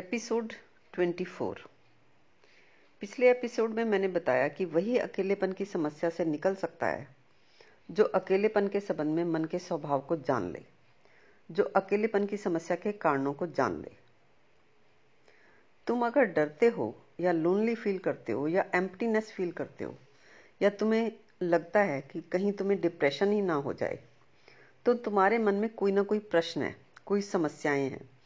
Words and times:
Episode 0.00 0.52
24 0.94 1.54
पिछले 3.00 3.30
episode 3.30 3.70
में 3.70 3.84
मैंने 3.84 4.08
बताया 4.08 4.48
कि 4.48 4.64
वही 4.64 4.98
अकेलेपन 4.98 5.52
की 5.52 5.64
समस्या 5.64 6.10
से 6.10 6.24
निकल 6.24 6.54
सकता 6.54 6.86
है, 6.86 7.08
जो 7.90 8.04
अकेलेपन 8.04 8.68
के 8.68 8.80
संबंध 8.80 9.06
में 9.06 9.24
मन 9.24 9.44
के 9.44 9.58
स्वभाव 9.58 10.00
को 10.00 10.16
जान 10.16 10.52
ले, 10.52 10.62
जो 11.50 11.64
अकेलेपन 11.64 12.26
की 12.26 12.36
समस्या 12.36 12.76
के 12.76 12.92
कारणों 12.92 13.32
को 13.32 13.46
जान 13.46 13.80
ले। 13.80 13.90
तुम 15.86 16.06
अगर 16.06 16.22
डरते 16.22 16.66
हो, 16.66 17.02
या 17.20 17.32
लोनली 17.32 17.74
फील 17.74 17.98
करते 17.98 18.32
हो, 18.32 18.48
या 18.48 18.64
एम्प्टीनेस 18.74 19.32
फील 19.32 19.52
करते 19.52 19.84
हो, 19.84 19.98
या 20.62 20.70
तुम्हें 20.70 21.12
लगता 21.42 21.80
है 21.80 22.00
कि 22.00 22.20
कहीं 22.20 22.52
तुम्हें 22.52 22.80
डिप्रेशन 22.80 23.32
ही 23.32 23.42
ना 23.42 23.54
हो 23.54 23.72
जाए 23.72 23.98
तो 24.86 24.94
तुम्हारे 24.94 25.38
मन 25.38 25.54
में 25.54 25.70
कोई 25.70 25.92
ना 25.92 26.02
कोई 26.02 26.18
प्रश्न 26.18 26.62
है, 26.62 26.76
कोई 27.06 27.20
समस्याएँ 27.20 27.88
हैं। 27.88 28.19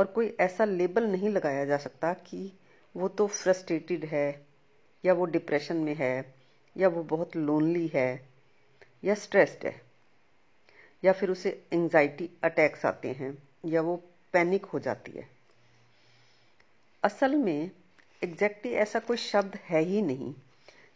और 0.00 0.06
कोई 0.06 0.36
ऐसा 0.40 0.64
लेबल 0.64 1.04
नहीं 1.04 1.28
लगाया 1.28 1.64
जा 1.64 1.76
सकता 1.76 2.12
कि 2.12 2.52
वो 2.96 3.08
तो 3.08 3.26
फ्रस्ट्रेटेड 3.26 4.04
है, 4.04 4.40
या 5.04 5.12
वो 5.12 5.24
डिप्रेशन 5.24 5.76
में 5.76 5.94
है, 5.94 6.34
या 6.76 6.88
वो 6.88 7.02
बहुत 7.02 7.36
लोनली 7.36 7.86
है, 7.86 8.20
या 9.04 9.14
स्ट्रेस्ड 9.14 9.66
है, 9.66 9.80
या 11.04 11.12
फिर 11.12 11.30
उसे 11.30 11.66
एंजाइटी 11.72 12.30
अटैक्स 12.44 12.86
आते 12.86 13.12
हैं, 13.12 13.42
या 13.66 13.80
वो 13.80 13.96
पैनिक 14.32 14.64
हो 14.64 14.78
जाती 14.78 15.12
है। 15.12 15.28
असल 17.02 17.34
में 17.34 17.70
एग्जैक्टली 18.24 18.72
ऐसा 18.72 18.98
कोई 18.98 19.16
शब्द 19.16 19.58
है 19.64 19.80
ही 19.80 20.02
नहीं 20.02 20.34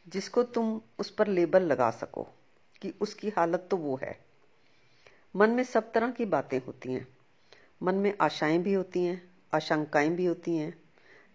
जिसको 0.09 0.43
तुम 0.43 0.81
उस 0.99 1.11
पर 1.11 1.27
लेबल 1.27 1.63
लगा 1.63 1.91
सको 1.91 2.23
कि 2.83 2.95
उसकी 3.01 3.29
हालत 3.29 3.69
तो 3.71 3.77
वो 3.77 3.99
है। 4.03 4.19
मन 5.37 5.51
में 5.51 5.65
सब 5.65 5.93
तरह 5.93 6.11
की 6.11 6.25
बातें 6.25 6.59
होती 6.59 6.93
हैं। 6.93 7.14
मन 7.85 7.95
में 7.95 8.15
आशाएँ 8.21 8.59
भी 8.59 8.73
होती 8.73 9.05
हैं, 9.05 9.31
आशंकाएँ 9.55 10.11
भी 10.11 10.25
होती 10.25 10.57
हैं, 10.57 10.83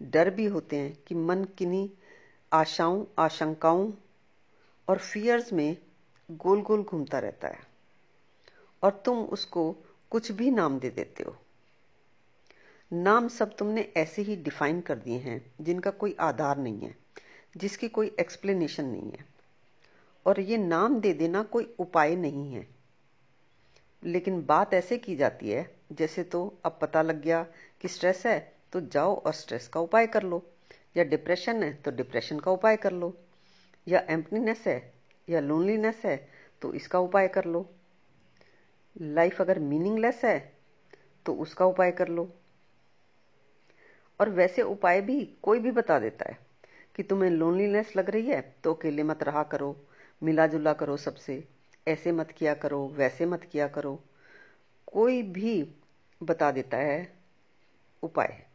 डर 0.02 0.30
भी 0.30 0.46
होते 0.46 0.76
हैं 0.76 0.98
कि 1.08 1.16
मन 1.16 1.44
किन्हीं 1.44 1.90
आशाओं, 2.54 3.06
आशंकाओं 3.20 3.94
और 4.88 4.98
फियर्स 4.98 5.54
में 5.54 5.78
गोल 6.32 6.62
गोल 6.62 6.84
घूमता 6.84 7.20
रहता 7.20 7.48
है। 7.48 7.60
और 8.84 9.02
तुम 9.06 9.26
उसको 9.26 9.76
कुछ 10.12 10.32
भी 10.32 10.52
नाम 10.52 10.80
दे 10.80 10.90
देते 10.90 11.24
हो। 11.24 11.36
नाम 12.94 13.28
सब 13.28 13.56
तुमने 13.56 13.94
ऐसे 13.98 14.22
ही 14.22 14.36
डिफाइन 14.36 14.82
कर 14.82 14.96
दिए 14.96 15.18
हैं, 15.18 15.54
जिनका 15.62 15.92
कोई 15.92 16.16
आधार 16.20 16.58
नहीं 16.58 16.80
है, 16.80 16.96
जिसकी 17.58 17.90
कोई 17.90 18.16
एक्सप्लेनेशन 18.20 18.86
नहीं 18.86 19.12
है। 19.12 19.26
और 20.26 20.40
ये 20.40 20.58
नाम 20.58 21.00
दे 21.00 21.14
देना 21.14 21.44
कोई 21.44 21.76
उपाय 21.80 22.16
नहीं 22.16 22.54
है। 22.54 22.68
लेकिन 24.04 24.46
बात 24.46 24.74
ऐसे 24.74 24.98
की 24.98 25.16
जाती 25.16 25.50
है 25.50 25.79
जैसे 25.90 26.24
तो 26.24 26.42
अब 26.66 26.78
पता 26.82 27.02
लग 27.02 27.22
गया 27.22 27.46
कि 27.82 27.88
स्ट्रेस 27.88 28.26
है 28.26 28.40
तो 28.74 28.82
जाओ 28.84 29.16
और 29.16 29.34
स्ट्रेस 29.34 29.68
का 29.68 29.80
उपाय 29.80 30.08
कर 30.08 30.24
लो। 30.24 30.42
या 30.98 31.04
डिप्रेशन 31.04 31.64
है 31.64 31.74
तो 31.76 31.92
डिप्रेशन 31.92 32.40
का 32.40 32.52
उपाय 32.52 32.78
कर 32.78 32.92
लो। 32.92 33.14
या 33.88 34.04
एम्पनीनेस 34.10 34.64
है, 34.68 34.94
या 35.28 35.40
लोनलीनेस 35.40 36.02
है 36.06 36.18
तो 36.62 36.74
इसका 36.74 37.00
उपाय 37.00 37.28
कर 37.28 37.46
लो। 37.46 37.70
लाइफ 38.96 39.42
अगर 39.42 39.60
मीनिंगलेस 39.60 40.22
है 40.26 40.40
तो 41.26 41.34
उसका 41.34 41.66
उपाय 41.66 41.92
कर 41.92 42.08
लो। 42.08 42.30
और 44.20 44.30
वैसे 44.30 44.62
उपाय 44.62 45.02
भी 45.02 45.24
कोई 45.44 45.60
भी 45.60 45.72
बता 45.72 46.00
देता 46.00 46.30
है 46.30 46.38
कि 46.96 47.04
तुम्हें 47.04 47.30
लोनलीनेस 47.32 47.96
लग 47.98 48.10
रही 48.10 48.28
है 48.28 48.42
तो 48.64 48.74
अकेले 48.74 49.04
मत 49.04 49.24
रहा 49.24 49.44
करो 49.44 49.76
मिला 50.22 50.48
जुला 50.48 50.74
करो 50.74 50.98
सबसे, 50.98 51.44
ऐसे 51.88 52.12
मत 52.12 52.32
किया 52.32 52.54
करो, 52.54 52.88
वैसे 52.88 53.26
मत 53.26 53.44
किया 53.44 53.68
करो। 53.68 54.00
कोई 54.88 55.22
भी 55.24 55.62
बता 56.22 56.52
देता 56.52 56.78
है, 56.78 57.18
उपाय 58.04 58.46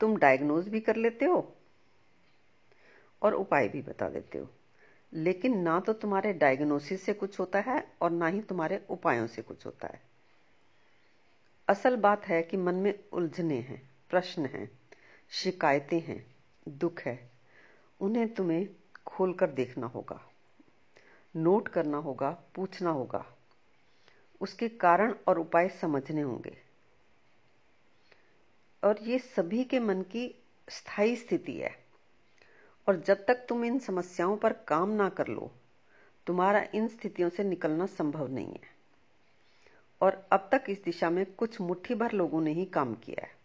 तुम 0.00 0.16
डायग्नोज 0.16 0.68
भी 0.68 0.80
कर 0.80 0.96
लेते 0.96 1.24
हो 1.24 1.56
और 3.22 3.34
उपाय 3.34 3.68
भी 3.68 3.82
बता 3.82 4.08
देते 4.08 4.38
हो। 4.38 4.48
लेकिन 5.12 5.58
ना 5.58 5.80
तो 5.80 5.92
तुम्हारे 5.92 6.32
डायग्नोसिस 6.32 7.02
से 7.02 7.12
कुछ 7.12 7.38
होता 7.40 7.60
है 7.60 7.92
और 8.02 8.10
ना 8.10 8.26
ही 8.26 8.40
तुम्हारे 8.40 8.80
उपायों 8.90 9.26
से 9.26 9.42
कुछ 9.42 9.66
होता 9.66 9.88
है। 9.88 10.00
असल 11.68 11.96
बात 11.96 12.26
है 12.26 12.42
कि 12.42 12.56
मन 12.56 12.74
में 12.74 12.94
उलझने 13.12 13.54
हैं, 13.54 13.82
प्रश्न 14.10 14.46
हैं, 14.46 14.70
शिकायतें 15.30 16.00
हैं, 16.00 16.24
दुख 16.68 17.00
है। 17.00 17.30
उन्हें 18.00 18.28
तुम्हें 18.28 18.68
खोलकर 19.06 19.50
देखना 19.50 19.86
होगा, 19.86 20.20
नोट 21.36 21.68
करना 21.68 21.96
होगा, 21.96 22.30
पूछना 22.54 22.90
होगा। 22.90 23.31
उसके 24.42 24.68
कारण 24.68 25.14
और 25.28 25.38
उपाय 25.38 25.68
समझने 25.68 26.20
होंगे। 26.20 26.58
और 28.84 28.98
ये 29.02 29.18
सभी 29.18 29.64
के 29.64 29.80
मन 29.80 30.02
की 30.02 30.42
स्थायी 30.68 31.16
स्थिति 31.16 31.52
है। 31.52 31.84
और 32.88 33.00
जब 33.00 33.26
तक 33.26 33.46
तुम 33.48 33.64
इन 33.64 33.78
समस्याओं 33.78 34.36
पर 34.36 34.52
काम 34.52 34.90
ना 34.90 35.08
कर 35.08 35.28
लो, 35.28 35.52
तुम्हारा 36.26 36.66
इन 36.74 36.88
स्थितियों 36.88 37.28
से 37.28 37.44
निकलना 37.44 37.86
संभव 37.86 38.28
नहीं 38.28 38.52
है। 38.52 38.72
और 40.00 40.28
अब 40.32 40.48
तक 40.52 40.64
इस 40.68 40.82
दिशा 40.82 41.10
में 41.10 41.26
कुछ 41.34 41.60
मुट्ठी 41.60 41.94
भर 41.94 42.12
लोगों 42.12 42.40
ने 42.40 42.52
ही 42.52 42.64
काम 42.64 42.94
किया 42.94 43.24
है। 43.24 43.36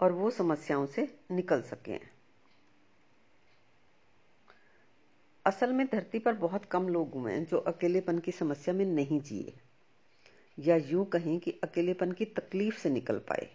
और 0.00 0.12
वो 0.12 0.30
समस्याओं 0.30 0.86
से 0.86 1.20
निकल 1.30 1.62
सके 1.62 1.92
हैं। 1.92 2.15
असल 5.46 5.72
में 5.72 5.86
धरती 5.86 6.18
पर 6.18 6.34
बहुत 6.34 6.64
कम 6.64 6.88
लोग 6.88 7.14
हुए 7.14 7.32
हैं 7.32 7.44
जो 7.44 7.58
अकेलेपन 7.58 8.18
की 8.18 8.32
समस्या 8.32 8.74
में 8.74 8.84
नहीं 8.84 9.20
जिए, 9.20 9.52
या 10.58 10.76
यूँ 10.76 11.04
कहें 11.04 11.38
कि 11.40 11.60
अकेलेपन 11.64 12.12
की 12.12 12.24
तकलीफ़ 12.24 12.78
से 12.78 12.90
निकल 12.90 13.18
पाए। 13.18 13.48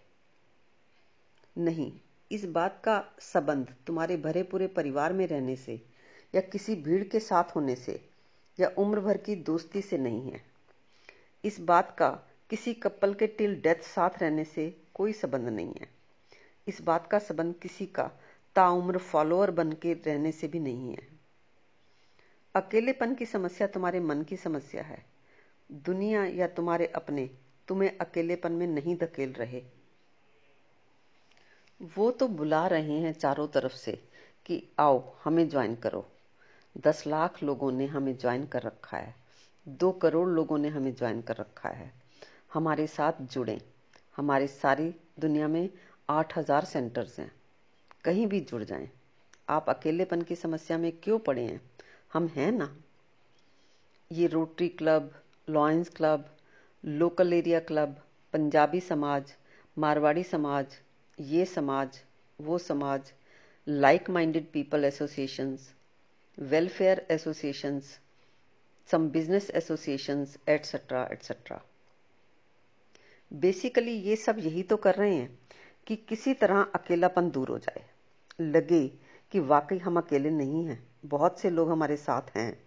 नहीं, 1.58 1.92
इस 2.32 2.46
बात 2.46 2.82
का 2.84 3.04
संबंध 3.20 3.76
तुम्हारे 3.88 4.18
भरे 4.18 4.44
पूरे 4.44 4.68
परिवार 4.68 5.14
में 5.14 5.28
रहने 5.28 5.56
से, 5.56 5.82
या 6.36 6.42
किसी 6.42 6.76
भीड़ 6.76 7.04
के 7.04 7.20
साथ 7.20 7.56
होने 7.56 7.76
से, 7.76 8.10
या 8.60 8.72
उम्र 8.78 9.00
भर 9.00 9.18
की 9.18 9.36
दोस्ती 9.36 9.82
से 9.82 9.98
नहीं 9.98 10.32
है। 10.32 10.42
इस 11.44 11.60
बात 11.60 11.96
का 12.00 12.10
किसी 12.50 12.74
कपल 12.74 13.14
के 13.14 13.28
टिल 13.28 13.62
डेथ 13.62 13.84
साथ 13.84 14.22
रहने 14.22 14.44
से 14.44 14.82
कोई 14.94 15.14
संबंध 15.14 15.50
नहीं 15.50 15.74
है। 15.82 15.88
इस 16.68 16.82
बात 16.82 17.08
का 17.08 17.20
संबंध 17.20 17.56
किसी 17.56 17.86
का 17.86 18.12
ताउम्र 18.56 18.98
फॉलोअर 18.98 19.52
बन 19.52 19.72
के 19.72 19.94
रहने 19.94 20.32
से 20.32 20.48
भी 20.48 20.60
नहीं 20.60 20.92
है। 20.92 21.11
अकेलेपन 22.56 23.16
की 23.16 23.26
समस्या 23.26 23.68
तुम्हारे 23.68 24.00
मन 24.00 24.22
की 24.22 24.38
समस्या 24.38 24.84
है। 24.84 25.06
दुनिया 25.72 26.26
या 26.26 26.48
तुम्हारे 26.48 26.86
अपने, 26.86 27.30
तुम्हें 27.68 27.98
अकेलेपन 27.98 28.52
में 28.52 28.68
नहीं 28.68 28.96
धकेल 28.96 29.34
रहे। 29.34 29.64
वो 31.96 32.12
तो 32.12 32.28
बुला 32.28 32.68
रहे 32.68 33.00
हैं 33.00 33.14
चारों 33.14 33.48
तरफ़ 33.48 33.74
से 33.74 33.92
कि 34.46 34.70
आओ, 34.80 35.14
हमें 35.24 35.50
ज्वाइन 35.50 35.76
करो। 35.76 36.08
दस 36.78 37.08
लाख 37.08 37.44
लोगों 37.44 37.72
ने 37.72 37.86
हमें 37.86 38.18
ज्वाइन 38.18 38.46
कर 38.46 38.62
रखा 38.62 38.98
है। 38.98 39.16
दो 39.68 39.92
करोड़ 39.92 40.30
लोगों 40.30 40.58
ने 40.58 40.68
हमें 40.68 40.96
ज्वाइन 40.96 41.22
कर 41.22 41.36
रखा 41.36 41.70
है। 41.70 41.94
हमारे 42.54 42.88
साथ 42.88 43.22
जुड़े। 43.22 43.62
हमारी 44.18 44.48
सारी 44.48 44.96
दुनिया 45.20 45.48
में 45.48 45.70
आठ 46.10 46.38
हज़ार 46.38 46.66
सेंटर्स 46.66 47.20
हैं। 47.20 47.32
कहीं 48.04 48.28
भी 48.28 48.40
जुड़ 48.40 48.64
जाएँ। 48.64 48.90
आप 49.50 49.70
अकेलेपन 49.70 50.22
की 50.22 50.36
समस्या 50.36 50.78
में 50.78 50.92
क्यों 50.92 51.20
पड़े 51.20 51.42
हैं? 51.42 51.71
हम 52.14 52.28
हैं 52.28 52.52
ना? 52.52 52.76
ये 54.12 54.28
Rotary 54.28 54.68
Club, 54.70 55.12
Lions 55.50 55.90
Club, 55.90 56.26
local 56.84 57.34
area 57.34 57.60
club, 57.60 57.96
Punjabi 58.34 58.80
समाज, 58.80 59.34
मारवाड़ी 59.78 60.24
समाज, 60.24 60.66
ये 61.20 61.46
समाज, 61.46 62.02
वो 62.42 62.58
समाज 62.58 63.14
like 63.68 64.10
minded 64.10 64.52
people 64.52 64.86
associations 64.86 65.74
welfare 66.40 67.06
associations 67.12 68.00
some 68.90 69.10
business 69.10 69.50
associations 69.50 70.38
etcetera 70.50 71.08
etcetera 71.12 71.62
basically 73.32 73.92
ये 73.92 74.16
सब 74.16 74.40
यही 74.40 74.64
तो 74.64 74.78
कर 74.78 74.96
रहे 74.96 75.16
हैं 75.16 75.40
कि 75.88 75.96
किसी 75.96 76.34
तरह 76.34 76.62
अकेलापन 76.76 77.30
दूर 77.30 77.50
हो 77.50 77.58
जाए। 77.60 77.84
लगे 78.42 78.88
कि 79.32 79.40
वाकई 79.40 79.78
हम 79.78 79.98
अकेले 79.98 80.30
नहीं 80.30 80.66
हैं। 80.66 80.91
बहुत 81.06 81.40
से 81.40 81.50
लोग 81.50 81.70
हमारे 81.72 81.96
साथ 81.98 82.22
हैं। 82.38 82.58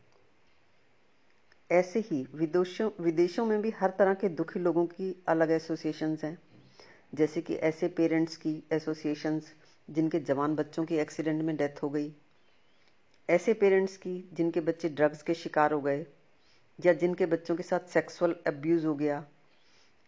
ऐसे 1.70 2.00
ही 2.00 2.26
विदेशों 2.34 2.90
विदेशों 3.00 3.46
में 3.46 3.62
भी 3.62 3.70
हर 3.70 3.90
तरह 3.90 4.14
के 4.14 4.28
दुखी 4.28 4.60
लोगों 4.60 4.86
की 4.86 5.16
अलग 5.28 5.50
एसोसिएशंस 5.50 6.24
हैं। 6.24 6.38
जैसे 7.14 7.40
कि 7.40 7.54
ऐसे 7.54 7.88
पेरेंट्स 7.88 8.36
की 8.36 8.62
एसोसिएशंस 8.72 9.54
जिनके 9.90 10.20
जवान 10.20 10.54
बच्चों 10.54 10.84
की 10.84 10.96
एक्सीडेंट 10.96 11.42
में 11.42 11.56
डेथ 11.56 11.82
हो 11.82 11.90
गई। 11.90 12.12
ऐसे 13.30 13.54
पेरेंट्स 13.54 13.96
की, 13.96 14.28
जिनके 14.32 14.60
बच्चे 14.60 14.88
ड्रग्स 14.88 15.22
के 15.22 15.34
शिकार 15.34 15.72
हो 15.72 15.80
गए, 15.80 16.06
या 16.86 16.92
जिनके 16.92 17.26
बच्चों 17.26 17.56
के 17.56 17.62
साथ 17.62 17.80
सेक्सुअल 17.80 18.36
अब्यूज़ 18.46 18.86
हो 18.86 18.94
गया। 18.94 19.24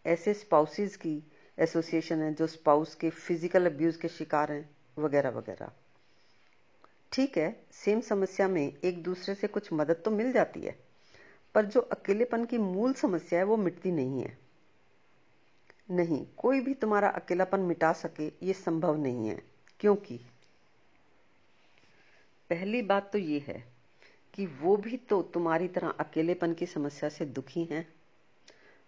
ऐसे 0.06 0.34
स्पाउसेस 0.34 0.96
की 0.96 1.22
एसोसिएशन 1.58 2.22
है, 2.22 2.34
जो 2.34 2.46
स्पाउस 2.46 2.94
के 2.94 3.10
फ़िज़िकल 3.10 3.66
अब्यूज़ 3.66 3.98
के 3.98 4.08
शिकार 4.08 4.52
हैं, 4.52 4.70
वगैरह 4.98 5.30
वगैरह। 5.30 5.70
ठीक 7.12 7.38
है 7.38 7.66
सेम 7.72 8.00
समस्या 8.00 8.48
में 8.48 8.72
एक 8.84 9.02
दूसरे 9.02 9.34
से 9.34 9.46
कुछ 9.46 9.72
मदद 9.72 10.02
तो 10.04 10.10
मिल 10.10 10.32
जाती 10.32 10.60
है, 10.60 10.78
पर 11.54 11.64
जो 11.64 11.80
अकेलेपन 11.80 12.44
की 12.44 12.58
मूल 12.58 12.92
समस्या 12.92 13.38
है 13.38 13.44
वो 13.44 13.56
मिटती 13.56 13.90
नहीं 13.90 14.22
है। 14.22 14.38
नहीं, 15.90 16.26
कोई 16.36 16.60
भी 16.60 16.74
तुम्हारा 16.74 17.08
अकेलापन 17.08 17.60
मिटा 17.60 17.92
सके, 17.92 18.46
ये 18.46 18.52
संभव 18.52 18.96
नहीं 18.96 19.28
है। 19.28 19.42
क्योंकि 19.80 20.20
पहली 22.50 22.82
बात 22.82 23.12
तो 23.12 23.18
ये 23.18 23.38
है 23.38 23.64
कि 24.34 24.46
वो 24.46 24.76
भी 24.76 24.96
तो 24.96 25.22
तुम्हारी 25.22 25.68
तरह 25.68 25.88
अकेलेपन 25.88 26.54
की 26.54 26.66
समस्या 26.66 27.08
से 27.08 27.24
दुखी 27.24 27.64
हैं। 27.64 27.94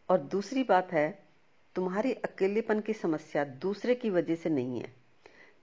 और 0.09 0.19
दूसरी 0.19 0.65
बात 0.65 0.93
है, 0.93 1.27
तुम्हारी 1.75 2.13
अकेलेपन 2.13 2.81
की 2.81 2.93
समस्या 2.93 3.45
दूसरे 3.45 3.95
की 3.95 4.11
वजह 4.11 4.35
से 4.35 4.51
नहीं 4.51 4.81
है। 4.81 4.93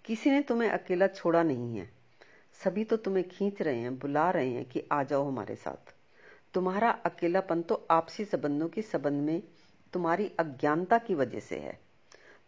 किसी 0.06 0.30
ने 0.30 0.42
तुम्हें 0.42 0.70
अकेला 0.70 1.08
छोड़ा 1.08 1.44
नहीं 1.44 1.78
है। 1.78 2.05
सभी 2.64 2.84
तो 2.84 2.98
तुम्हें 2.98 3.28
खींच 3.28 3.62
रहे 3.62 3.80
हैं, 3.80 3.98
बुला 4.00 4.32
रहे 4.32 4.50
हैं 4.50 4.66
कि 4.66 4.84
आ 4.92 5.04
जाओ 5.04 5.28
हमारे 5.28 5.56
साथ। 5.56 5.94
तुम्हारा 6.54 6.90
अकेलापन 6.90 7.62
तो 7.62 7.88
आपसी 7.92 8.26
संबंधों 8.26 8.68
के 8.70 8.82
संबंध 8.82 9.22
में 9.22 9.42
तुम्हारी 9.94 10.32
अज्ञानता 10.40 10.98
की 10.98 11.16
वजह 11.16 11.40
से 11.40 11.60
है। 11.60 11.80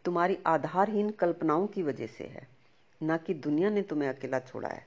तुम्हारी 0.06 0.38
आधारहीन 0.46 1.10
कल्पनाओं 1.10 1.68
की 1.68 1.84
वजह 1.84 2.08
से 2.08 2.24
है। 2.24 2.48
न 3.04 3.18
कि 3.18 3.34
दुनिया 3.34 3.70
ने 3.70 3.82
तुम्हें 3.82 4.10
अकेला 4.10 4.40
छोड़ा 4.40 4.70
है। 4.70 4.86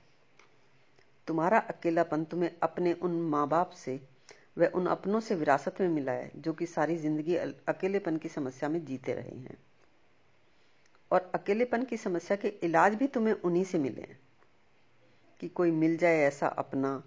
तुम्हारा 1.26 1.58
अकेलापन 1.58 2.24
तुम्हें 2.24 2.50
अपने 2.62 2.92
उन 2.92 3.20
माँ 3.20 3.48
बाप 3.48 3.70
से, 3.70 4.00
व 4.58 4.64
उन 4.64 4.86
अपनों 4.86 5.20
से 5.20 5.34
विरासत 5.34 5.80
में 5.80 5.88
मिला 5.88 6.12
है, 6.12 6.30
जो 6.36 6.52
कि 6.52 6.66
सारी 6.66 6.96
ज़िंदगी 6.96 7.36
अकेलेपन 7.36 8.16
की 8.16 8.28
समस्या 8.28 8.68
में 8.68 8.84
जीते 8.84 9.14
रहे 9.14 9.36
हैं। 9.38 9.58
और 11.10 11.30
अकेलेपन 11.34 11.84
की 11.84 11.96
समस्या 11.96 12.36
के 12.36 12.48
इलाज 12.48 12.94
भी 12.94 13.06
तुम्हें 13.06 13.34
उन्हीं 13.34 13.64
से 13.64 13.78
मिले 13.78 14.00
हैं। 14.00 14.18
कि 15.40 15.48
कोई 15.48 15.70
मिल 15.70 15.96
जाए 15.96 16.18
ऐसा 16.18 16.46
अपना 16.46 17.02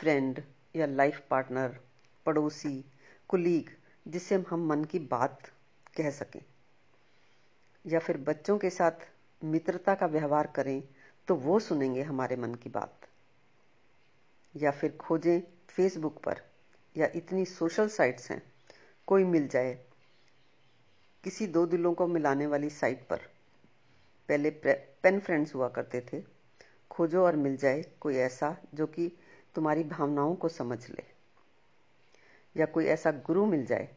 फ्रेंड 0.00 0.42
या 0.76 0.86
लाइफ 0.86 1.20
पार्टनर 1.30 1.78
पड़ोसी 2.26 2.84
कुलीग 3.28 3.70
जिससे 4.08 4.44
हम 4.50 4.66
मन 4.66 4.84
की 4.84 4.98
बात 4.98 5.50
कह 5.96 6.10
सकें। 6.10 6.40
या 7.86 7.98
फिर 7.98 8.16
बच्चों 8.18 8.58
के 8.58 8.70
साथ 8.70 9.08
मित्रता 9.44 9.94
का 9.94 10.06
व्यवहार 10.06 10.46
करें 10.46 10.82
तो 11.28 11.34
वो 11.34 11.58
सुनेंगे 11.58 12.02
हमारे 12.02 12.36
मन 12.36 12.54
की 12.54 12.70
बात। 12.70 13.00
या 14.56 14.70
फिर 14.70 14.96
खोजें 14.96 15.40
फेसबुक 15.68 16.22
पर, 16.22 16.40
या 16.96 17.08
इतनी 17.14 17.44
सोशल 17.44 17.88
साइट्स 17.88 18.30
हैं, 18.30 18.42
कोई 19.06 19.24
मिल 19.24 19.48
जाए 19.48 19.74
किसी 21.24 21.46
दो 21.46 21.66
दिलों 21.66 21.94
को 21.94 22.06
मिलाने 22.06 22.46
वाली 22.46 22.70
साइट 22.70 23.06
पर। 23.06 23.16
पहले 24.28 24.50
पेन 25.02 25.20
फ्रेंड्स 25.20 25.54
हुआ 25.54 25.68
करते 25.68 26.00
थे 26.12 26.35
खोजो 26.90 27.24
और 27.24 27.36
मिल 27.36 27.56
जाए 27.56 27.82
कोई 28.00 28.16
ऐसा 28.16 28.56
जो 28.74 28.86
कि 28.86 29.12
तुम्हारी 29.54 29.84
भावनाओं 29.84 30.34
को 30.34 30.48
समझ 30.48 30.90
ले। 30.90 31.04
या 32.56 32.66
कोई 32.66 32.84
ऐसा 32.84 33.10
गुरु 33.10 33.46
मिल 33.46 33.66
जाए, 33.66 33.88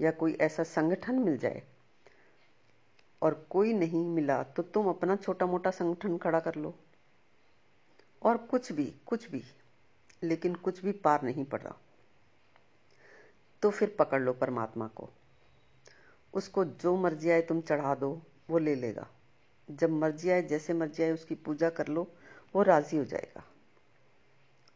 या 0.00 0.10
कोई 0.10 0.32
ऐसा 0.34 0.62
संगठन 0.62 1.14
मिल 1.14 1.38
जाए, 1.38 1.62
और 3.22 3.46
कोई 3.50 3.72
नहीं 3.72 4.04
मिला 4.04 4.42
तो 4.42 4.62
तुम 4.62 4.88
अपना 4.88 5.16
छोटा 5.16 5.46
मोटा 5.46 5.70
संगठन 5.70 6.18
खड़ा 6.18 6.40
कर 6.40 6.54
लो। 6.54 6.74
और 8.22 8.36
कुछ 8.36 8.72
भी 8.72 8.94
कुछ 9.06 9.30
भी, 9.30 9.42
लेकिन 10.22 10.54
कुछ 10.54 10.84
भी 10.84 10.92
पार 10.92 11.22
नहीं 11.22 11.44
पड़। 11.44 11.60
रहा 11.60 11.76
तो 13.62 13.70
फिर 13.70 13.96
पकड़ 13.98 14.22
लो 14.22 14.32
परमात्मा 14.32 14.86
को। 14.88 15.10
उसको 16.34 16.64
जो 16.64 16.96
मर्ज़ी 16.96 17.30
आए 17.30 17.42
तुम 17.42 17.60
चढ़ा 17.60 17.94
दो, 17.94 18.22
वो 18.50 18.58
ले 18.58 18.74
लेगा। 18.74 19.06
जब 19.70 19.90
मर्ज़ी 19.90 20.30
आए, 20.30 20.42
जैसे 20.42 20.74
मर्ज़ी 20.74 21.04
आए, 21.04 21.12
उसकी 21.12 21.34
पूजा 21.34 21.70
कर 21.70 21.88
लो, 21.88 22.12
वो 22.54 22.62
राज़ी 22.62 22.96
हो 22.96 23.04
जाएगा। 23.04 23.44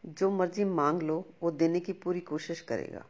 जो 0.05 0.31
मर्ज़ी 0.31 0.63
मांग 0.63 1.01
लो, 1.01 1.25
वो 1.43 1.51
देने 1.51 1.79
की 1.79 1.93
पूरी 1.93 2.19
कोशिश 2.19 2.61
करेगा। 2.61 3.05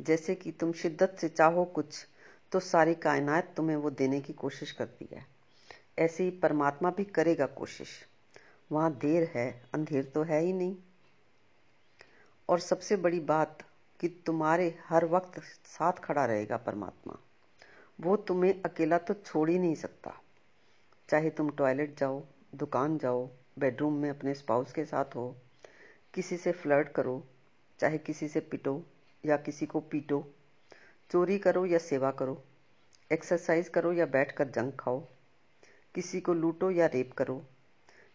जैसे 0.00 0.34
कि 0.34 0.52
तुम 0.52 0.72
शिद्दत 0.72 1.16
से 1.18 1.28
चाहो 1.28 1.64
कुछ 1.64 2.06
तो 2.52 2.60
सारी 2.60 2.94
कायनात 2.94 3.52
तुम्हें 3.56 3.76
वो 3.76 3.90
देने 3.90 4.20
की 4.20 4.32
कोशिश 4.32 4.72
करती 4.72 5.08
है। 5.12 5.26
ऐसे 5.98 6.24
ही 6.24 6.30
परमात्मा 6.30 6.90
भी 6.90 7.04
करेगा 7.04 7.46
कोशिश। 7.46 7.88
वहाँ 8.72 8.92
देर 8.92 9.30
है, 9.34 9.62
अंधेर 9.74 10.04
तो 10.04 10.22
है 10.22 10.40
ही 10.40 10.52
नहीं। 10.52 10.76
और 12.48 12.58
सबसे 12.58 12.96
बड़ी 12.96 13.20
बात 13.20 13.58
कि 14.00 14.08
तुम्हारे 14.08 14.78
हर 14.88 15.04
वक्त 15.04 15.40
साथ 15.64 15.92
खड़ा 15.92 16.26
रहेगा 16.26 16.56
परमात्मा। 16.56 17.18
वो 18.00 18.16
तुम्हें 18.16 18.62
अकेला 18.62 18.98
तो 18.98 19.14
छोड़ 19.14 19.50
ही 19.50 19.58
नहीं 19.58 19.74
सकता। 19.74 20.20
चाहे 21.08 21.30
तुम 21.30 21.50
टॉयलेट 21.50 21.98
जाओ, 21.98 22.22
दुकान 22.54 22.98
जाओ, 22.98 23.30
बेडरूम 23.58 23.94
में 23.94 24.10
अपने 24.10 24.34
स्पाउस 24.34 24.72
के 24.72 24.84
साथ 24.84 25.04
हो, 25.04 25.36
किसी 26.14 26.36
से 26.36 26.52
फ्लर्ट 26.52 26.88
करो, 26.88 27.26
चाहे 27.78 27.98
किसी 27.98 28.28
से 28.28 28.40
पिटो 28.40 28.84
या 29.26 29.36
किसी 29.36 29.66
को 29.66 29.80
पीटो, 29.80 30.34
चोरी 31.10 31.38
करो 31.38 31.66
या 31.66 31.78
सेवा 31.78 32.10
करो, 32.10 32.44
एक्सरसाइज 33.12 33.68
करो 33.68 33.92
या 33.92 34.06
बैठकर 34.06 34.48
जंक 34.48 34.76
खाओ, 34.80 35.00
किसी 35.94 36.20
को 36.20 36.34
लूटो 36.34 36.70
या 36.70 36.86
रेप 36.86 37.12
करो, 37.12 37.44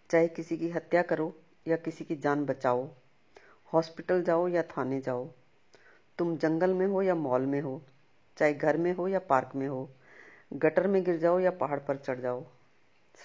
चाहे 0.09 0.27
किसी 0.27 0.57
की 0.57 0.69
हत्या 0.69 1.01
करो 1.01 1.35
या 1.67 1.75
किसी 1.75 2.05
की 2.05 2.15
जान 2.15 2.45
बचाओ, 2.45 2.89
हॉस्पिटल 3.73 4.23
जाओ 4.23 4.47
या 4.47 4.63
थाने 4.63 5.01
जाओ, 5.01 5.29
तुम 6.17 6.37
जंगल 6.37 6.73
में 6.73 6.87
हो 6.87 7.01
या 7.01 7.15
मॉल 7.15 7.45
में 7.45 7.61
हो 7.61 7.81
चाहे 8.37 8.53
घर 8.53 8.77
में 8.77 8.93
हो 8.93 9.07
या 9.07 9.19
पार्क 9.19 9.51
में 9.55 9.67
हो, 9.67 9.89
गटर 10.53 10.87
में 10.87 11.03
गिर 11.03 11.17
जाओ 11.17 11.39
या 11.39 11.51
पहाड़ 11.51 11.79
पर 11.79 11.97
चढ़ 11.97 12.19
जाओ 12.19 12.45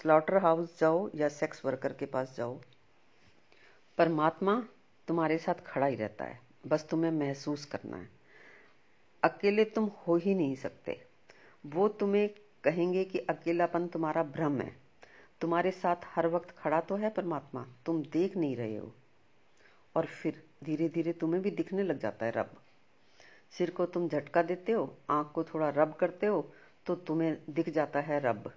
स्लॉटर 0.01 0.37
हाउस 0.37 0.79
जाओ 0.79 1.09
या 1.15 1.27
सेक्स 1.29 1.65
वर्कर 1.65 1.93
के 1.93 2.05
पास 2.05 2.35
जाओ, 2.37 2.59
परमात्मा 3.97 4.67
तुम्हारे 5.07 5.37
साथ 5.37 5.63
खड़ा 5.65 5.85
ही 5.85 5.95
रहता 5.95 6.25
है, 6.25 6.39
बस 6.67 6.87
तुम्हें 6.89 7.11
महसूस 7.11 7.65
करना 7.65 7.97
है। 7.97 8.09
अकेले 9.23 9.65
तुम 9.65 9.85
हो 9.85 10.15
ही 10.15 10.35
नहीं 10.35 10.55
सकते। 10.55 11.05
वो 11.65 11.87
तुम्हें 11.87 12.29
कहेंगे 12.63 13.03
कि 13.05 13.19
अकेलापन 13.19 13.87
तुम्हारा 13.87 14.23
भ्रम 14.23 14.61
है। 14.61 14.75
तुम्हारे 15.41 15.71
साथ 15.71 15.95
हर 16.05 16.27
वक्त 16.27 16.51
खड़ा 16.51 16.81
तो 16.81 16.95
है 16.95 17.09
परमात्मा, 17.09 17.65
तुम 17.85 18.01
देख 18.03 18.37
नहीं 18.37 18.55
रहे 18.55 18.77
हो। 18.77 18.91
और 19.95 20.05
फिर 20.05 20.43
धीरे 20.63 20.89
धीरे 20.89 21.13
तुम्हें 21.13 21.43
भी 21.43 21.51
दिखने 21.51 21.83
लग 21.83 21.99
जाता 21.99 22.25
है 22.25 22.31
रब। 22.31 22.61
सिर 23.53 23.69
को 23.69 23.85
तुम 23.85 24.07
झटका 24.09 24.41
देते 24.43 24.71
हो, 24.71 24.97
आँख 25.09 25.31
को 25.31 25.43
थोड़ा 25.43 25.69
रब 25.69 25.93
करते 25.93 26.25
हो 26.25 26.41
तो 26.85 26.95
तुम्हें 26.97 27.37
दिख 27.49 27.69
जाता 27.69 27.99
है 27.99 28.19
रब। 28.21 28.51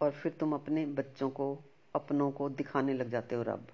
और 0.00 0.10
फिर 0.12 0.32
तुम 0.32 0.52
अपने 0.54 0.84
बच्चों 0.86 1.28
को, 1.30 1.56
अपनों 1.94 2.30
को 2.30 2.48
दिखाने 2.50 2.94
लग 2.94 3.10
जाते 3.10 3.34
हो 3.34 3.42
रब। 3.42 3.66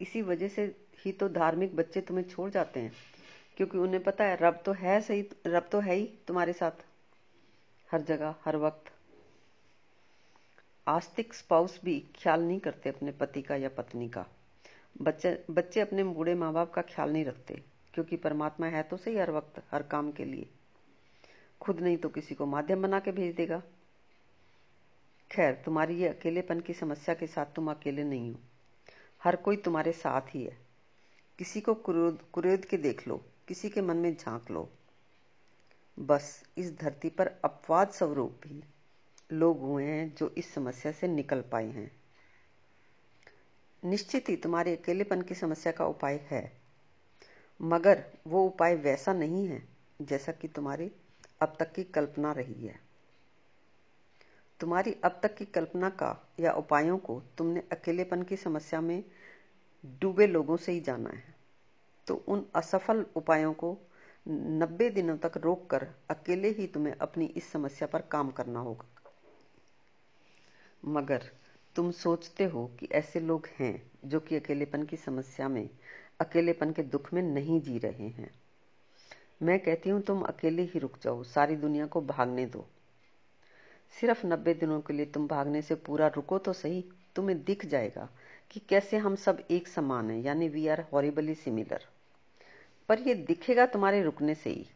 इसी 0.00 0.22
वजह 0.22 0.48
से 0.48 0.64
ही 0.98 1.12
तो 1.12 1.28
धार्मिक 1.28 1.76
बच्चे 1.76 2.00
तुम्हें 2.00 2.24
छोड़ 2.24 2.50
जाते 2.50 2.80
हैं, 2.80 2.92
क्योंकि 3.56 3.78
उन्हें 3.78 4.02
पता 4.02 4.24
है 4.24 4.36
रब 4.40 4.62
तो 4.66 4.72
है 4.72 5.00
सही, 5.00 5.24
रब 5.46 5.68
तो 5.72 5.80
है 5.80 5.94
ही 5.94 6.04
तुम्हारे 6.28 6.52
साथ, 6.52 6.84
हर 7.90 8.02
जगह, 8.02 8.34
हर 8.44 8.56
वक्त। 8.56 8.92
आस्तिक 10.86 11.34
स्पाउस 11.34 11.80
भी 11.84 11.98
ख्याल 12.16 12.42
नहीं 12.42 12.60
करते 12.60 12.88
अपने 12.88 13.12
पति 13.12 13.42
का 13.42 13.56
या 13.56 13.68
पत्नी 13.68 14.08
का। 14.08 14.24
बच्चे 15.00 15.32
बच्चे 15.50 15.80
अपने 15.80 16.04
बूढ़े 16.04 16.34
माँ 16.34 16.52
बाप 16.52 16.72
का 16.72 16.82
ख्याल 16.84 17.12
नहीं 17.12 17.24
रखते। 17.24 17.62
क्योंकि 17.94 18.16
परमात्मा 18.16 18.66
है 18.66 18.82
तो 18.82 18.96
सही 18.96 19.16
हर 19.16 19.30
वक्त, 19.30 19.62
हर 19.72 19.82
काम 19.82 20.12
के 20.12 20.24
लिए। 20.24 20.48
खुद 21.60 21.80
नहीं 21.80 21.96
तो 21.96 22.08
किसी 22.08 22.34
को 22.34 22.46
माध्यम 22.46 22.82
बना 22.82 23.00
के 23.00 23.12
भेज 23.12 23.34
देगा। 23.34 23.62
खैर, 25.30 25.54
तुम्हारी 25.54 25.96
ये 25.96 26.08
अकेलेपन 26.08 26.60
की 26.60 26.74
समस्या 26.74 27.14
के 27.14 27.26
साथ 27.26 27.46
तुम 27.46 27.70
अकेले 27.70 28.04
नहीं 28.04 28.32
हो। 28.32 28.38
हर 29.22 29.36
कोई 29.36 29.56
तुम्हारे 29.56 29.92
साथ 29.92 30.34
ही 30.34 30.44
है। 30.44 30.56
किसी 31.38 31.60
को 31.60 31.74
कुरेद 31.74 32.64
के 32.64 32.76
देख 32.76 33.08
लो, 33.08 33.24
किसी 33.48 33.70
के 33.70 33.80
मन 33.80 33.96
में 33.96 34.16
झाँक 34.16 34.50
लो। 34.50 34.68
बस 35.98 36.42
इस 36.58 36.76
धरती 36.78 37.08
पर 37.08 37.26
अपवाद 37.44 37.90
स्वरूप 37.90 38.40
भी 38.42 38.62
लोग 39.32 39.60
हुए 39.60 39.84
हैं 39.84 40.14
जो 40.14 40.28
इस 40.28 40.52
समस्या 40.54 40.92
से 40.92 41.08
निकल 41.08 41.40
पाए 41.42 41.66
हैं। 41.66 41.90
निश्चित 43.82 44.28
ही 44.28 44.36
तुम्हारे 44.36 44.76
अकेलेपन 44.76 45.22
की 45.22 45.34
समस्या 45.34 45.72
का 45.72 45.86
उपाय 45.86 46.16
है। 46.30 46.52
मगर 47.60 48.04
वो 48.26 48.44
उपाय 48.44 48.74
वैसा 48.74 49.12
नहीं 49.12 49.46
है 49.48 49.62
जैसा 50.02 50.32
कि 50.32 50.48
तुम्हारी 50.48 50.90
अब 51.40 51.56
तक 51.60 51.72
की 51.72 51.84
कल्पना 51.84 52.32
रही 52.32 52.66
है। 52.66 52.80
तुम्हारी 54.60 54.96
अब 55.04 55.20
तक 55.22 55.34
की 55.34 55.44
कल्पना 55.44 55.88
का 55.88 56.28
या 56.40 56.52
उपायों 56.52 56.98
को 56.98 57.22
तुमने 57.38 57.62
अकेलेपन 57.72 58.22
की 58.22 58.36
समस्या 58.36 58.80
में 58.80 59.04
डूबे 60.00 60.26
लोगों 60.26 60.56
से 60.56 60.72
ही 60.72 60.80
जाना 60.80 61.10
है। 61.10 61.34
तो 62.06 62.14
उन 62.28 62.46
असफल 62.54 63.06
उपायों 63.16 63.52
को 63.52 63.76
नब्बे 64.28 64.90
दिनों 64.90 65.16
तक 65.16 65.32
रोककर 65.36 65.86
अकेले 66.10 66.48
ही 66.48 66.66
तुम्हें 66.66 66.94
अपनी 66.94 67.26
इस 67.26 67.52
समस्या 67.52 67.88
पर 67.88 68.00
काम 68.00 68.30
करना 68.30 68.60
होगा। 68.60 68.86
मगर 70.84 71.22
तुम 71.76 71.90
सोचते 71.90 72.44
हो 72.44 72.66
कि 72.80 72.88
ऐसे 72.92 73.20
लोग 73.20 73.46
हैं 73.58 73.90
जो 74.04 74.20
कि 74.20 74.36
अकेलेपन 74.36 74.82
की 74.82 74.96
समस्या 74.96 75.48
में 75.48 75.70
अकेलेपन 76.20 76.72
के 76.72 76.82
दुख 76.82 77.12
में 77.12 77.22
नहीं 77.22 77.60
जी 77.60 77.78
रहे 77.78 78.08
हैं। 78.08 78.30
मैं 79.42 79.58
कहती 79.58 79.90
हूँ, 79.90 80.00
तुम 80.02 80.22
अकेले 80.22 80.62
ही 80.62 80.78
रुक 80.78 80.98
जाओ, 81.02 81.22
सारी 81.22 81.56
दुनिया 81.56 81.86
को 81.86 82.00
भागने 82.00 82.46
दो। 82.46 82.66
सिर्फ़ 84.00 84.26
नब्बे 84.26 84.54
दिनों 84.54 84.80
के 84.80 84.92
लिए 84.92 85.06
तुम 85.06 85.26
भागने 85.28 85.62
से 85.62 85.74
पूरा 85.74 86.06
रुको 86.06 86.38
तो 86.38 86.52
सही, 86.52 86.84
तुम्हें 87.16 87.44
दिख 87.44 87.66
जाएगा 87.66 88.08
कि 88.50 88.60
कैसे 88.60 88.96
हम 88.96 89.14
सब 89.16 89.42
एक 89.50 89.68
समान 89.68 90.10
हैं, 90.10 90.22
यानी 90.22 90.48
वी 90.48 90.66
आर 90.68 90.84
हॉरिबली 90.92 91.34
सिमिलर 91.34 91.84
पर 92.88 92.98
यह 92.98 93.24
दिखेगा 93.24 93.66
तुम्हारे 93.66 94.02
रुकने 94.02 94.34
से 94.34 94.50
ही, 94.50 94.66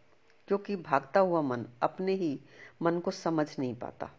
क्योंकि 0.49 0.77
भागता 0.77 1.21
हुआ 1.21 1.43
मन 1.43 1.67
अपने 1.83 2.15
ही 2.15 2.41
मन 2.83 2.99
को 3.01 3.11
समझ 3.11 3.59
नहीं 3.59 3.75
पाता। 3.75 4.11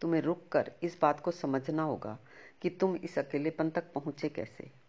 तुम्हें 0.00 0.20
रुककर 0.22 0.72
इस 0.82 0.98
बात 1.02 1.20
को 1.20 1.30
समझना 1.30 1.82
होगा 1.82 2.18
कि 2.62 2.70
तुम 2.70 2.96
इस 2.96 3.18
अकेलेपन 3.18 3.70
तक 3.70 3.92
पहुँचे 3.92 4.28
कैसे। 4.28 4.79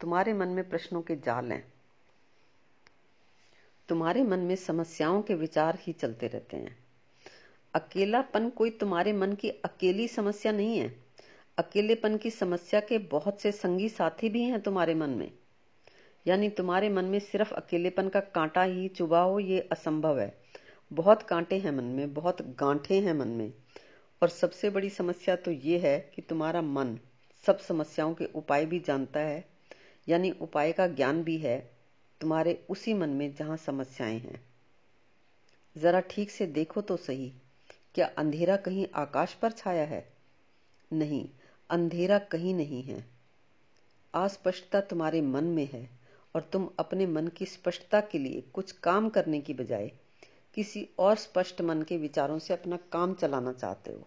तुम्हारे 0.00 0.32
मन 0.32 0.48
में 0.48 0.68
प्रश्नों 0.68 1.02
के 1.02 1.16
जाल 1.16 1.52
हैं। 1.52 1.72
तुम्हारे 3.88 4.22
मन 4.22 4.38
में 4.38 4.56
समस्याओं 4.56 5.22
के 5.22 5.34
विचार 5.34 5.78
ही 5.82 5.92
चलते 5.92 6.26
रहते 6.26 6.56
हैं। 6.56 6.78
अकेलापन 7.74 8.50
कोई 8.50 8.70
तुम्हारे 8.70 9.12
मन 9.12 9.32
की 9.32 9.48
अकेली 9.48 10.08
समस्या 10.08 10.52
नहीं 10.52 10.78
है। 10.78 10.96
अकेलेपन 11.58 12.16
की 12.16 12.30
समस्या 12.30 12.80
के 12.80 12.98
बहुत 12.98 13.40
से 13.40 13.52
संगी 13.52 13.88
साथी 13.88 14.28
भी 14.28 14.42
हैं 14.42 14.60
तुम्हारे 14.60 14.94
मन 14.94 15.10
में। 15.10 15.32
यानी 16.26 16.48
तुम्हारे 16.48 16.88
मन 16.88 17.04
में 17.04 17.18
सिर्फ़ 17.18 17.54
अकेलेपन 17.54 18.08
का 18.08 18.20
कांटा 18.20 18.62
ही 18.62 18.88
चुभा 18.88 19.20
हो, 19.20 19.40
ये 19.40 19.68
असंभव 19.72 20.20
है। 20.20 20.40
बहुत 20.92 21.22
कांटे 21.22 21.58
हैं 21.58 21.70
मन 21.70 21.84
में, 21.84 22.14
बहुत 22.14 22.42
गांठे 22.42 23.00
हैं 23.00 23.14
मन 23.14 23.28
में। 23.28 23.52
और 24.22 24.28
सबसे 24.28 24.70
बड़ी 24.70 24.90
समस्या 24.90 25.36
तो 25.36 25.50
ये 25.50 25.78
है 25.78 26.10
कि 26.14 26.22
तुम्हारा 26.22 26.62
मन 26.62 26.98
सब 27.46 27.58
समस्याओं 27.58 28.14
के 28.14 28.24
उपाय 28.24 28.66
भी 28.66 28.80
जानता 28.80 29.20
है 29.20 29.59
यानी 30.08 30.30
उपाय 30.30 30.72
का 30.72 30.86
ज्ञान 30.86 31.22
भी 31.22 31.38
है 31.38 31.70
तुम्हारे 32.20 32.66
उसी 32.70 32.94
मन 32.94 33.08
में 33.08 33.34
जहाँ 33.34 33.56
समस्याएँ 33.56 34.18
हैं। 34.18 34.44
जरा 35.76 36.00
ठीक 36.00 36.30
से 36.30 36.46
देखो 36.46 36.80
तो 36.80 36.96
सही। 36.96 37.32
क्या 37.94 38.10
अंधेरा 38.18 38.56
कहीं 38.56 38.86
आकाश 38.94 39.34
पर 39.34 39.52
छाया 39.52 39.84
है? 39.84 40.12
नहीं, 40.92 41.28
अंधेरा 41.70 42.18
कहीं 42.18 42.54
नहीं 42.54 42.82
है। 42.82 43.04
अस्पष्टता 44.14 44.80
तुम्हारे 44.80 45.20
मन 45.20 45.44
में 45.44 45.68
है 45.72 45.90
और 46.34 46.42
तुम 46.52 46.70
अपने 46.78 47.06
मन 47.06 47.28
की 47.28 47.46
स्पष्टता 47.46 48.00
के 48.00 48.18
लिए 48.18 48.40
कुछ 48.40 48.72
काम 48.72 49.08
करने 49.08 49.40
की 49.40 49.54
बजाय 49.54 49.92
किसी 50.54 50.88
और 50.98 51.16
स्पष्ट 51.16 51.60
मन 51.60 51.82
के 51.82 51.96
विचारों 51.96 52.38
से 52.38 52.54
अपना 52.54 52.76
काम 52.76 53.14
चलाना 53.14 53.52
चाहते 53.52 53.90
हो। 53.90 54.06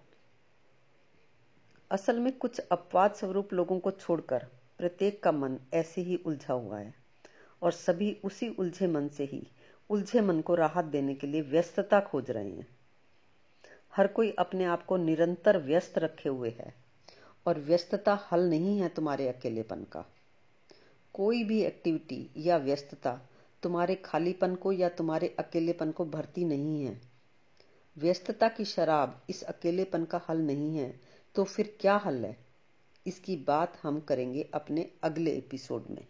असल 1.92 2.20
में 2.20 2.38
कुछ 2.38 2.60
अपवाद 2.60 3.14
स्वरूप 3.14 3.54
लोगों 3.54 3.80
को 3.80 3.92
छोड़कर 3.92 4.48
प्रत्येक 4.78 5.24
का 5.24 5.32
मन 5.32 5.60
ऐसे 5.74 6.02
ही 6.02 6.16
उलझा 6.16 6.54
हुआ 6.54 6.80
है। 6.80 6.94
और 7.62 7.72
सभी 7.72 8.18
उसी 8.24 8.50
उलझे 8.50 8.88
मन 8.88 9.08
से 9.08 9.26
ही, 9.26 9.48
उलझे 9.90 10.22
मन 10.22 10.42
को 10.42 10.56
राहत 10.56 10.86
देने 10.86 11.16
के 11.16 11.28
लिए 11.28 11.42
व्यस्तता 11.42 12.00
खोज 12.00 12.32
रहे 12.32 12.50
हैं। 12.50 12.68
हर 13.96 14.08
कोई 14.08 14.32
अपने 14.32 14.66
आप 14.66 14.86
को 14.86 14.98
निरंतर 14.98 15.58
व्यस्त 15.58 15.98
रखे 15.98 16.30
हुए 16.30 16.50
है। 16.50 16.84
और 17.46 17.60
व्यस्तता 17.60 18.30
हल 18.32 18.50
नहीं 18.50 18.80
है 18.80 18.90
तुम्हारे 18.90 19.28
अकेलेपन 19.28 19.84
का। 19.84 20.06
कोई 21.14 21.44
भी 21.44 21.64
एक्टिविटी 21.64 22.30
या 22.38 22.58
व्यस्तता 22.58 23.30
तुम्हारे 23.64 23.96
खालीपन 23.96 24.56
को 24.56 24.72
या 24.72 24.90
तुम्हारे 24.90 25.36
अकेलेपन 25.40 25.92
को 25.92 26.06
भरती 26.06 26.46
नहीं 26.46 26.86
है। 26.86 27.02
व्यस्तता 27.98 28.48
की 28.48 28.66
शराब 28.66 29.22
इस 29.30 29.44
अकेलेपन 29.44 30.06
का 30.06 30.22
हल 30.30 30.38
नहीं 30.38 30.78
है 30.78 31.00
तो 31.36 31.44
फिर 31.44 31.78
क्या 31.82 31.98
हल 31.98 32.26
है? 32.26 32.43
इसकी 33.06 33.36
बात 33.38 33.78
हम 33.84 34.00
करेंगे 34.00 34.50
अपने 34.54 34.90
अगले 35.04 35.32
एपिसोड 35.32 35.88
में। 35.90 36.06